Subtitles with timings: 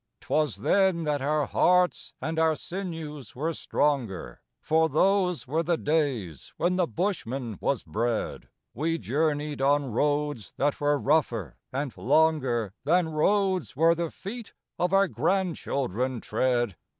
[0.19, 6.53] 'Twas then that our hearts and our sinews were stronger, For those were the days
[6.57, 8.49] when the bushman was bred.
[8.73, 14.91] We journeyed on roads that were rougher and longer Than roads where the feet of
[14.91, 16.77] our grandchildren tread.